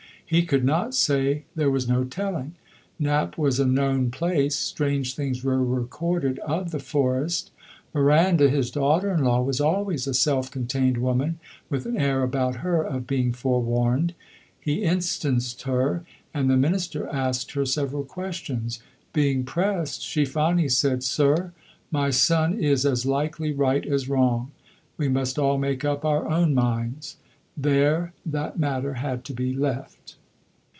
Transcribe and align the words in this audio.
He 0.31 0.45
could 0.45 0.63
not 0.63 0.95
say, 0.95 1.43
there 1.57 1.69
was 1.69 1.89
no 1.89 2.05
telling; 2.05 2.55
Knapp 2.97 3.37
was 3.37 3.59
a 3.59 3.65
known 3.65 4.11
place; 4.11 4.55
strange 4.55 5.13
things 5.13 5.43
were 5.43 5.61
recorded 5.61 6.39
of 6.39 6.71
the 6.71 6.79
forest. 6.79 7.51
Miranda, 7.93 8.49
his 8.49 8.71
daughter 8.71 9.11
in 9.13 9.25
law, 9.25 9.41
was 9.41 9.59
always 9.59 10.07
a 10.07 10.13
self 10.13 10.49
contained 10.49 10.99
woman, 10.99 11.39
with 11.69 11.85
an 11.85 11.97
air 11.97 12.23
about 12.23 12.55
her 12.63 12.81
of 12.81 13.05
being 13.05 13.33
forewarned. 13.33 14.13
He 14.57 14.83
instanced 14.83 15.63
her, 15.63 16.05
and 16.33 16.49
the 16.49 16.55
minister 16.55 17.07
asked 17.09 17.51
her 17.51 17.65
several 17.65 18.05
questions. 18.05 18.79
Being 19.11 19.43
pressed, 19.43 20.01
she 20.01 20.23
finally 20.23 20.69
said, 20.69 21.03
"Sir, 21.03 21.51
my 21.91 22.09
son 22.09 22.53
is 22.57 22.85
as 22.85 23.05
likely 23.05 23.51
right 23.51 23.85
as 23.85 24.07
wrong. 24.07 24.51
We 24.95 25.09
must 25.09 25.37
all 25.37 25.57
make 25.57 25.83
up 25.83 26.05
our 26.05 26.29
own 26.29 26.53
minds." 26.53 27.17
There 27.57 28.13
that 28.25 28.57
matter 28.57 28.93
had 28.93 29.25
to 29.25 29.33
be 29.33 29.51
left. 29.53 30.15